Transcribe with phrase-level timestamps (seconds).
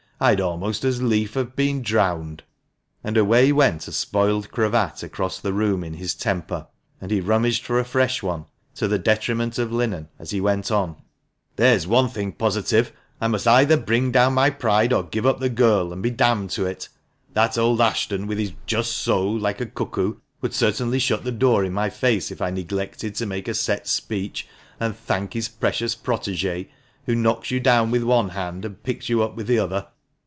[0.23, 2.43] I'd almost as lief have been drowned."
[3.03, 6.67] And away went a spoiled cravat across the room in his temper,
[7.01, 8.45] and he rummaged for a fresh one,
[8.75, 10.97] to the detriment of linen, as he went on—
[11.55, 15.49] "There's one thing positive, I must either bring down my pride or give up the
[15.49, 16.87] girl, and be d d to it!
[17.33, 21.65] That old Ashton, with his 'Just so!' like a cuckoo, would certainly shut the door
[21.65, 24.47] in my face if I neglected to make a set speech
[24.79, 26.69] and thank his precious protege,
[27.07, 29.87] who knocks you down with one hand and picks you up with the other.